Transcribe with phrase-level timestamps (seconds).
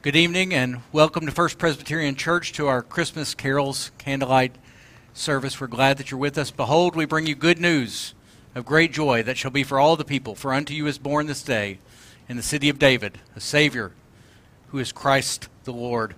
[0.00, 4.54] Good evening and welcome to First Presbyterian Church to our Christmas carols candlelight
[5.12, 5.60] service.
[5.60, 6.52] We're glad that you're with us.
[6.52, 8.14] Behold, we bring you good news
[8.54, 10.36] of great joy that shall be for all the people.
[10.36, 11.80] For unto you is born this day
[12.28, 13.90] in the city of David a Savior
[14.68, 16.14] who is Christ the Lord.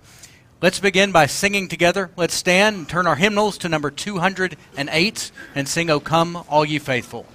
[0.61, 2.11] Let's begin by singing together.
[2.15, 6.77] Let's stand and turn our hymnals to number 208 and sing, O come, all ye
[6.77, 7.25] faithful.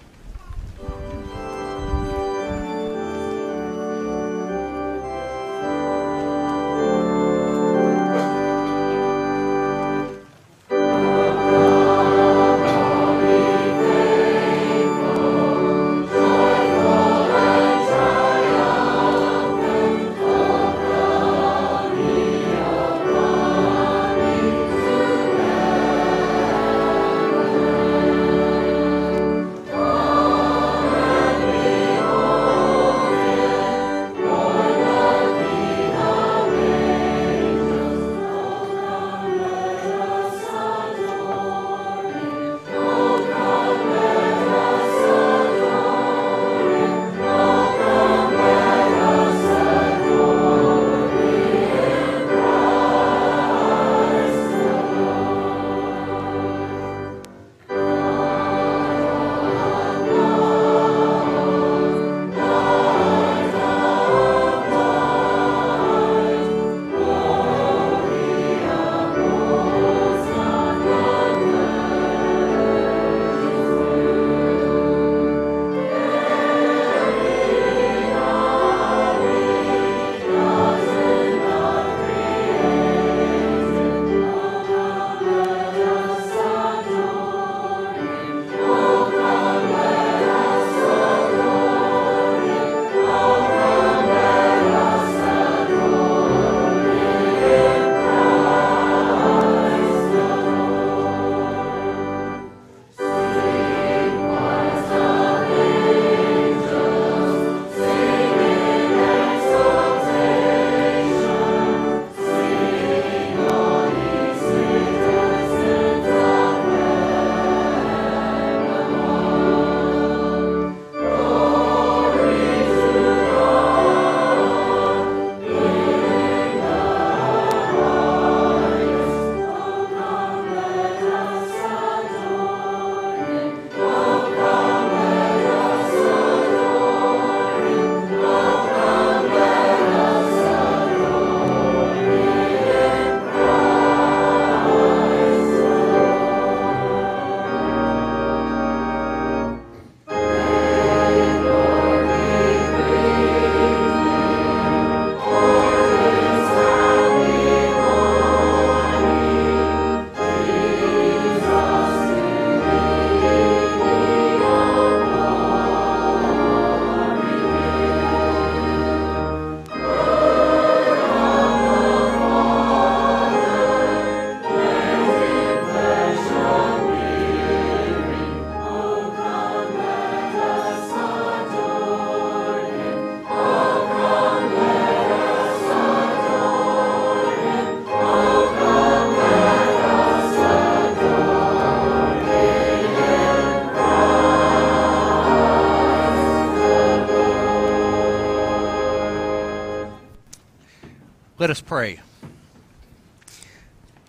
[201.67, 201.99] Pray.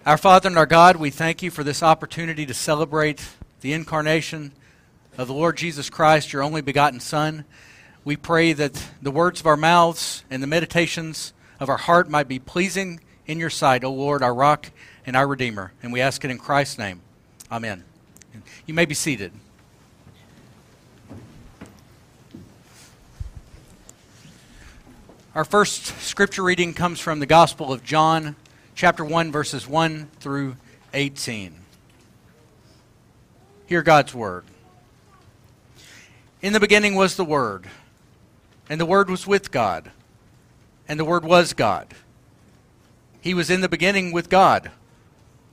[0.06, 3.28] Our Father and our God, we thank you for this opportunity to celebrate
[3.62, 4.52] the incarnation
[5.18, 7.46] of the Lord Jesus Christ, your only begotten Son.
[8.06, 12.28] We pray that the words of our mouths and the meditations of our heart might
[12.28, 14.70] be pleasing in your sight, O Lord, our rock
[15.08, 15.74] and our Redeemer.
[15.82, 17.02] And we ask it in Christ's name.
[17.52, 17.84] Amen.
[18.68, 19.32] You may be seated.
[25.38, 28.36] Our first scripture reading comes from the Gospel of John,
[28.74, 30.56] chapter 1, verses 1 through
[30.96, 31.54] 18.
[33.68, 34.46] Hear God's word.
[36.42, 37.68] In the beginning was the Word,
[38.68, 39.92] and the Word was with God,
[40.88, 41.94] and the Word was God.
[43.22, 44.72] He was in the beginning with God.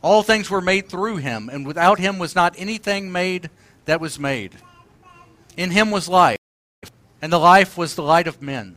[0.00, 3.50] All things were made through him, and without him was not anything made
[3.84, 4.54] that was made.
[5.58, 6.38] In him was life,
[7.20, 8.76] and the life was the light of men.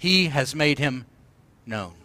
[0.00, 1.04] He has made him
[1.66, 1.99] known.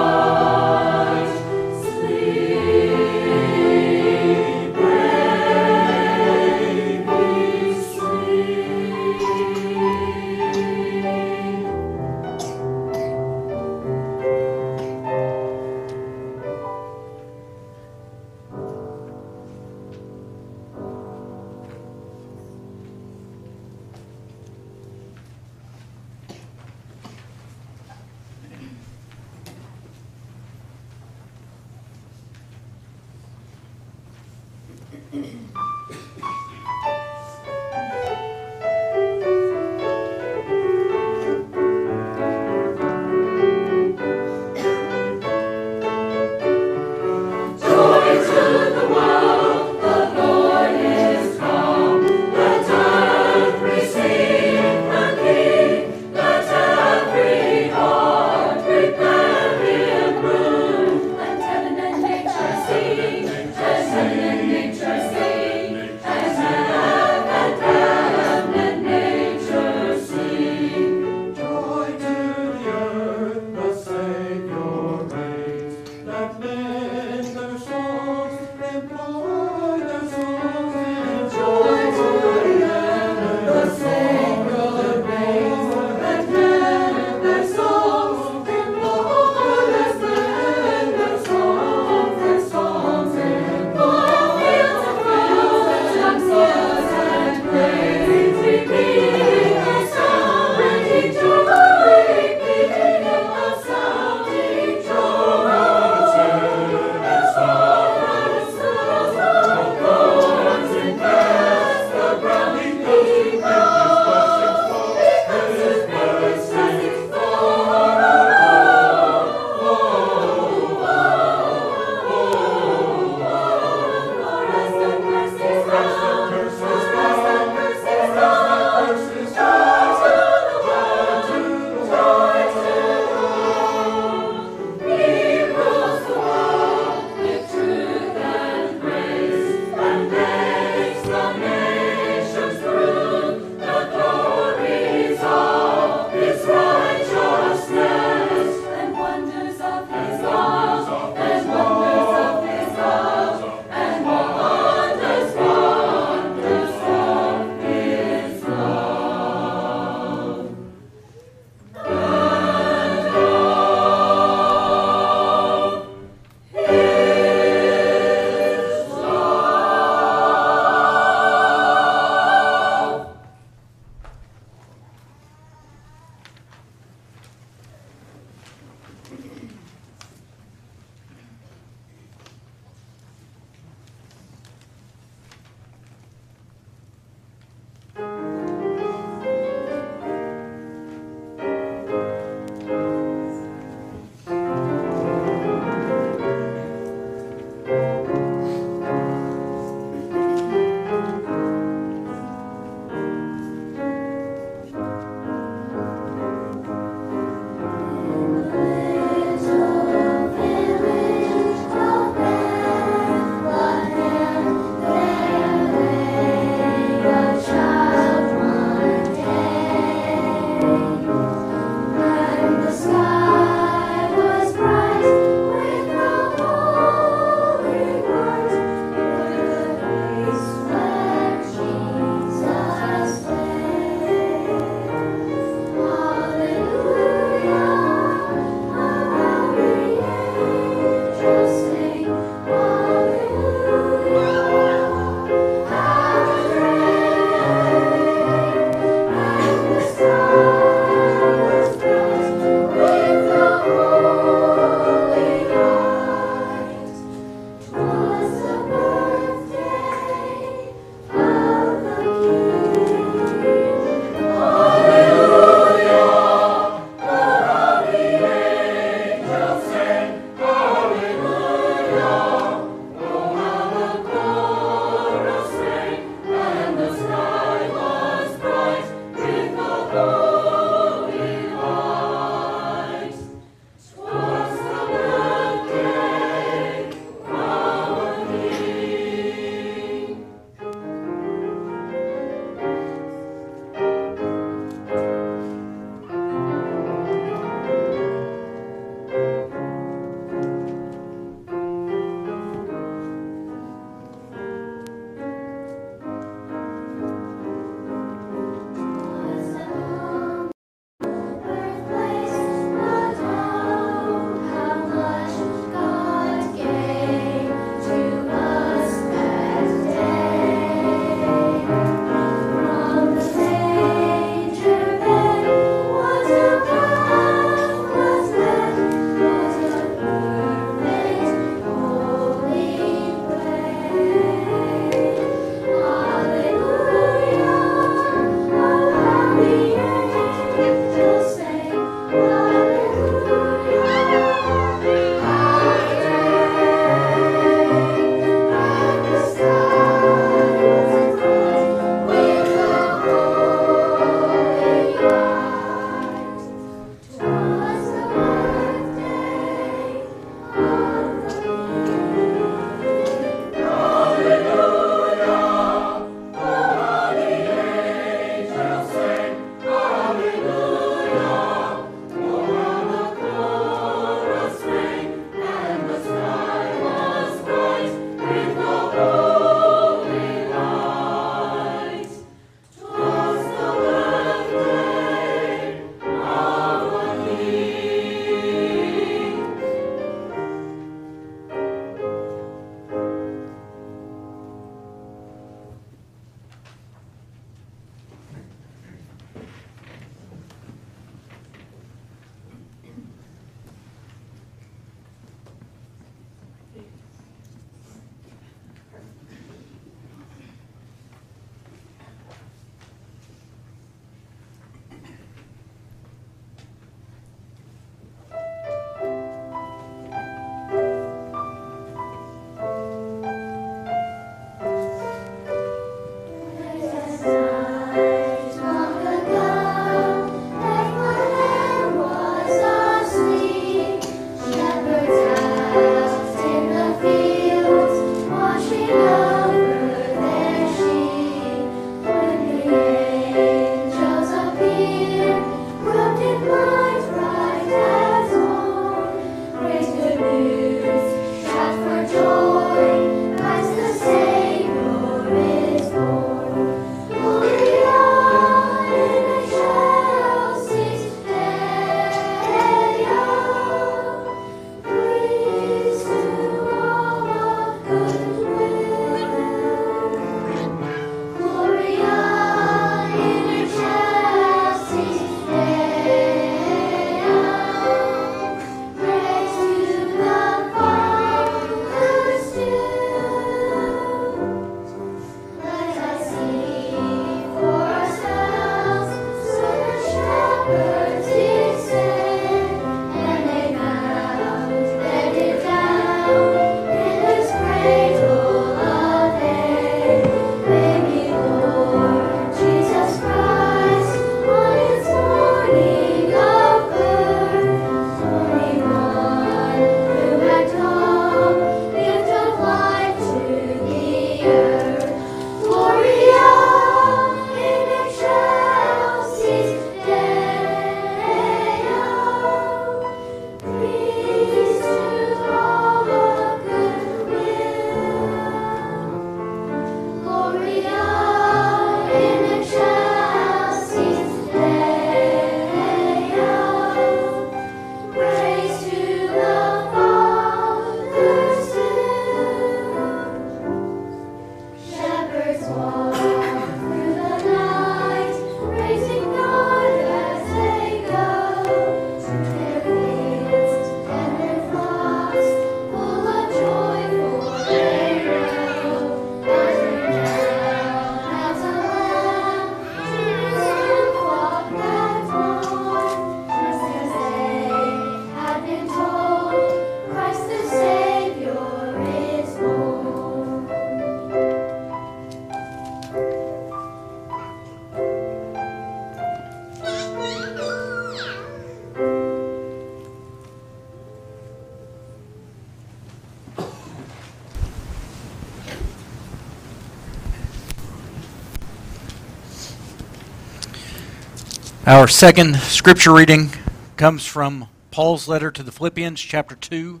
[594.88, 596.48] Our second scripture reading
[596.96, 600.00] comes from Paul's letter to the Philippians, chapter 2,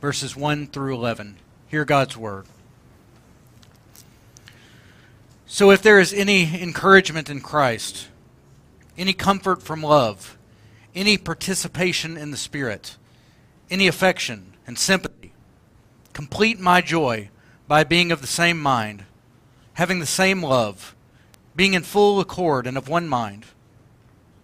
[0.00, 1.36] verses 1 through 11.
[1.68, 2.46] Hear God's word.
[5.46, 8.08] So, if there is any encouragement in Christ,
[8.98, 10.36] any comfort from love,
[10.96, 12.96] any participation in the Spirit,
[13.70, 15.32] any affection and sympathy,
[16.12, 17.30] complete my joy
[17.68, 19.04] by being of the same mind,
[19.74, 20.96] having the same love,
[21.54, 23.46] being in full accord and of one mind.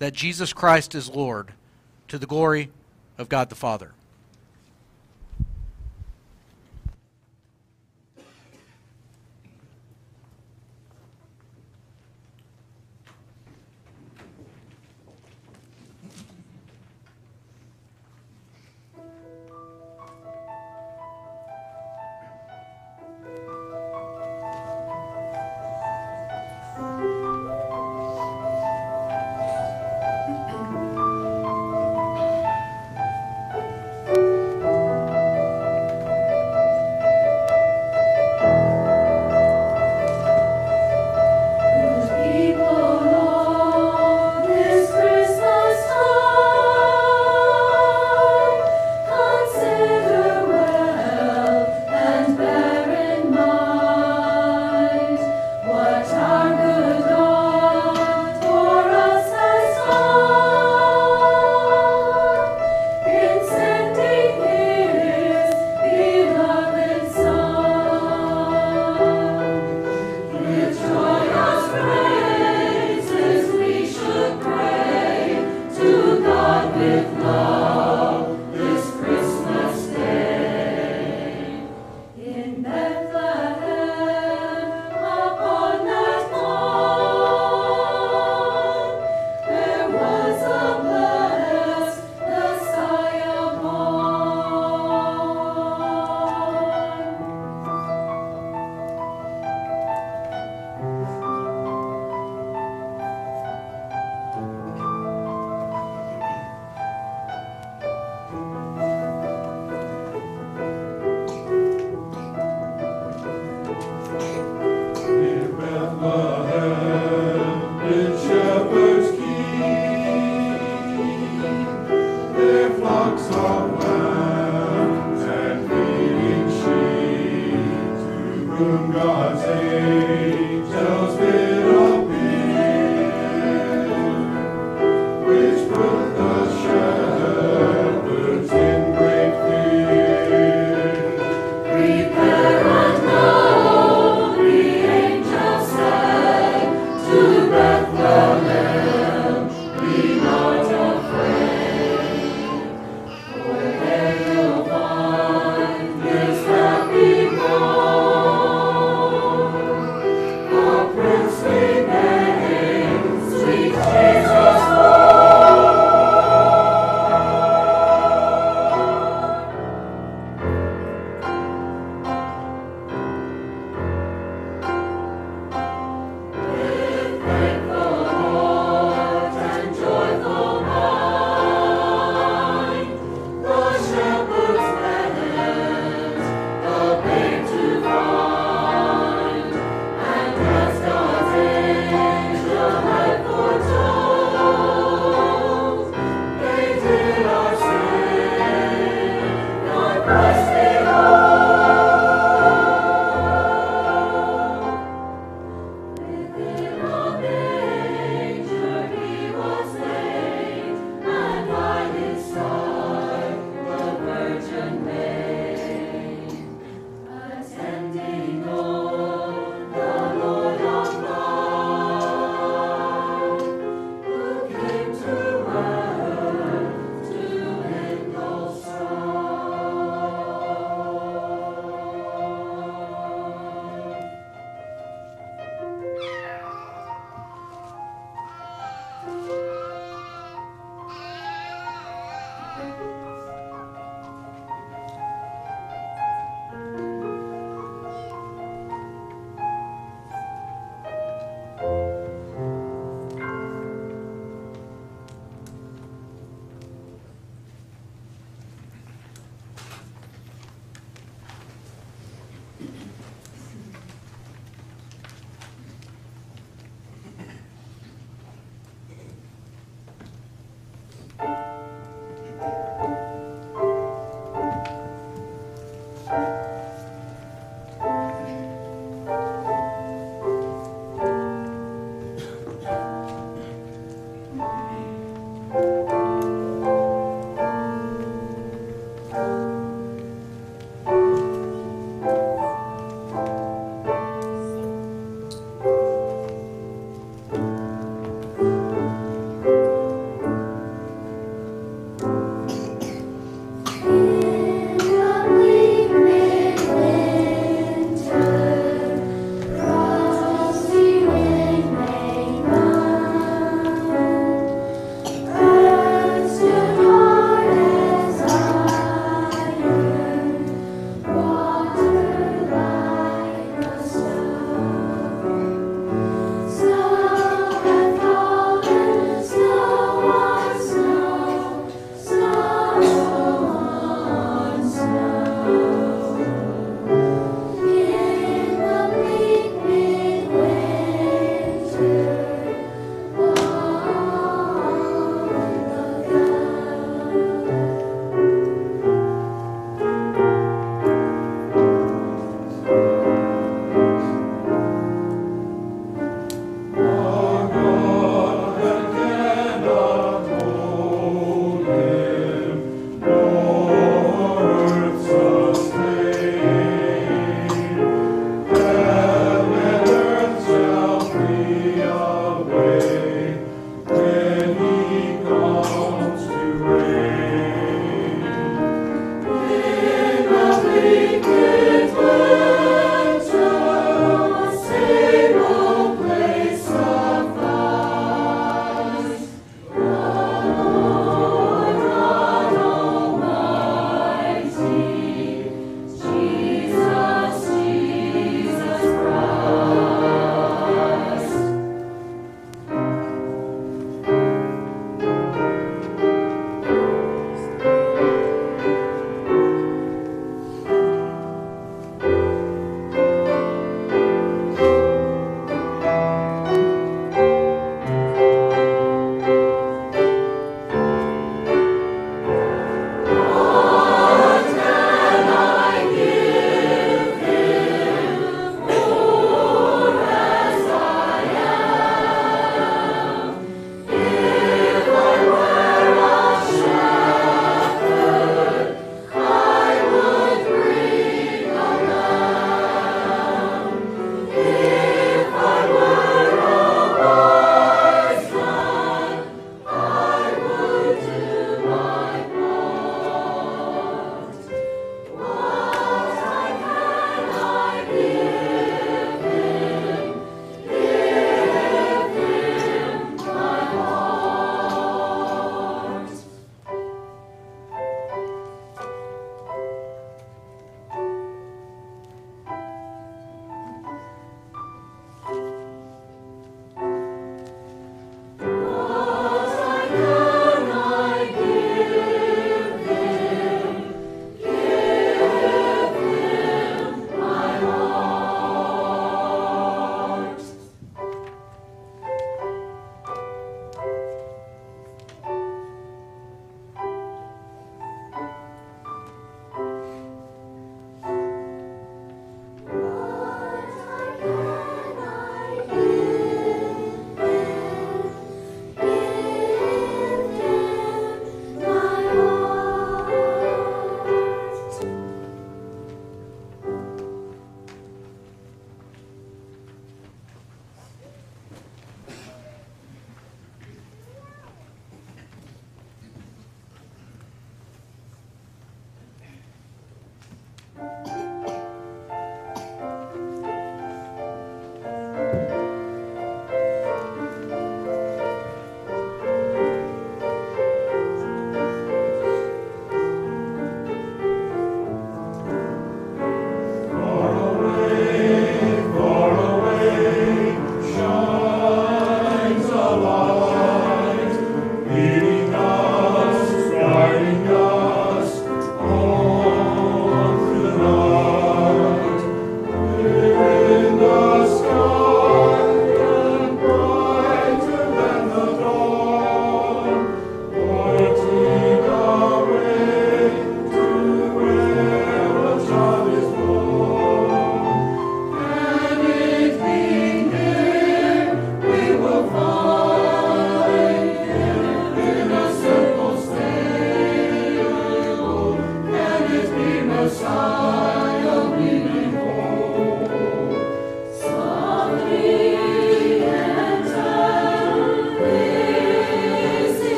[0.00, 1.52] that Jesus Christ is Lord
[2.08, 2.70] to the glory
[3.16, 3.92] of God the Father.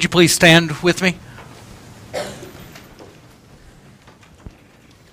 [0.00, 1.18] Would you please stand with me?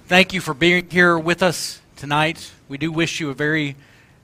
[0.06, 2.54] Thank you for being here with us tonight.
[2.70, 3.76] We do wish you a very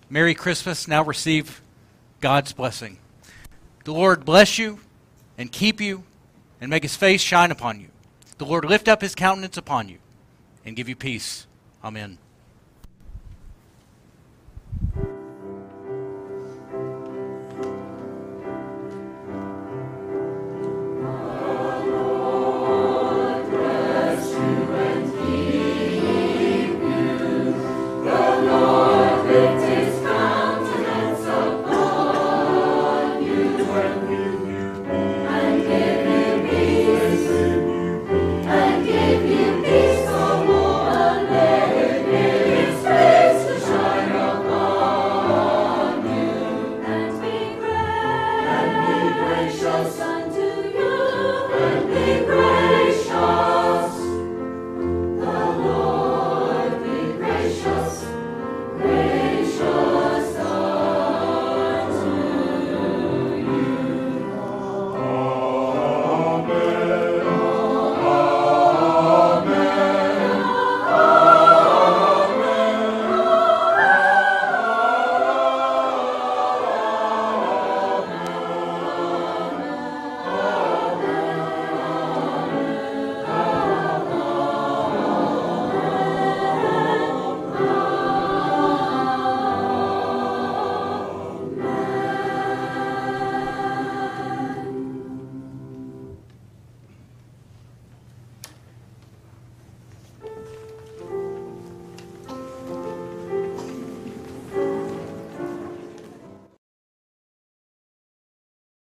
[0.09, 0.87] Merry Christmas.
[0.87, 1.61] Now receive
[2.21, 2.97] God's blessing.
[3.83, 4.79] The Lord bless you
[5.37, 6.05] and keep you
[6.61, 7.89] and make his face shine upon you.
[8.37, 9.97] The Lord lift up his countenance upon you
[10.63, 11.45] and give you peace.
[11.83, 12.19] Amen.